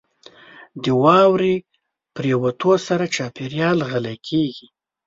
[0.83, 1.53] •د واورې
[2.15, 4.67] پرېوتو سره چاپېریال غلی کېږي.